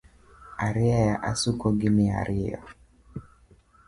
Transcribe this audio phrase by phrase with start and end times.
[0.65, 2.59] Arieya asuko gi mia ariyo